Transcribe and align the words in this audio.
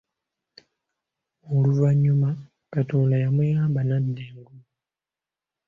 Oluvanyuma 1.55 2.29
Katonda 2.73 3.15
yamuyamba 3.23 3.79
n’adda 3.83 4.21
engulu. 4.29 4.59